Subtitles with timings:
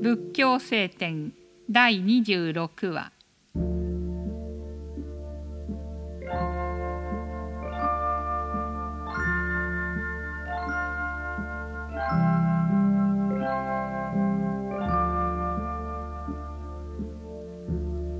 [0.00, 1.32] 仏教聖典
[1.70, 3.12] 第26話。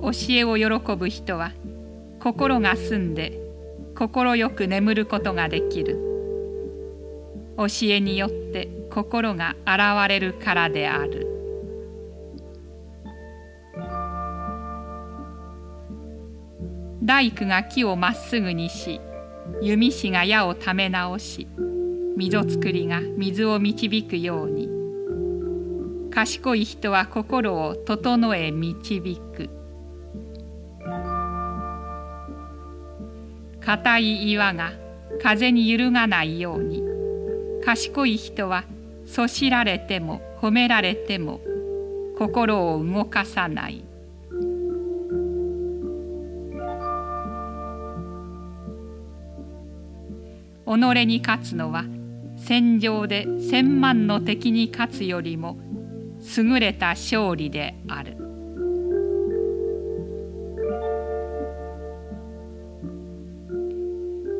[0.00, 1.52] 教えを喜ぶ人は
[2.20, 3.40] 心が澄んで
[3.94, 5.98] 心よく眠ることができる。
[7.56, 11.26] 教えによって心が現れるからである。
[17.02, 19.00] 大工が木をまっすぐにし
[19.62, 21.48] 弓師が矢をため直し
[22.18, 24.68] 溝作りが水を導くように。
[26.10, 29.48] 賢い人は心を整え導く。
[33.60, 34.72] 硬い岩が
[35.22, 36.82] 風に揺るがないように。
[37.64, 38.64] 賢い人は
[39.08, 41.40] そしられても褒められても
[42.18, 43.84] 心を動かさない。
[50.66, 51.84] 己に勝つのは
[52.36, 55.56] 戦場で千万の敵に勝つよりも
[56.36, 58.16] 優れた勝利である。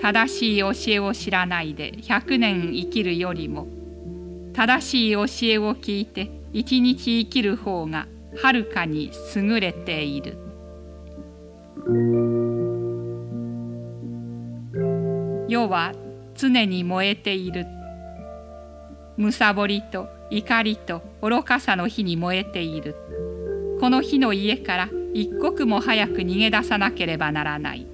[0.00, 3.81] 正しい教えを知らないで100年生きるよりも
[4.54, 5.24] 正しい教え
[5.58, 8.06] を聞いて一日生きる方が
[8.42, 10.36] はるかに優れている。
[15.48, 15.92] 世は
[16.34, 17.66] 常に燃えている。
[19.16, 22.96] むさぼりと怒りと愚かさの火に燃えている。
[23.80, 27.86] この火の家から一刻も早く逃げ出さなければならない。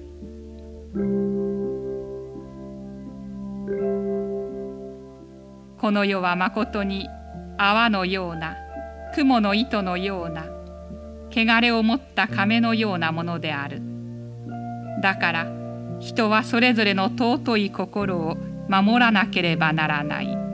[5.80, 7.08] この世はまことに
[7.56, 8.56] 泡のような
[9.14, 10.46] 雲の糸のような
[11.30, 13.80] 汚れを持った亀のようなものである。
[15.02, 15.46] だから
[16.00, 18.36] 人はそれぞれの尊い心を
[18.68, 20.47] 守らなければならない。